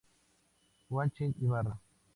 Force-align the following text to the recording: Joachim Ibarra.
Joachim 0.89 1.35
Ibarra. 1.43 1.79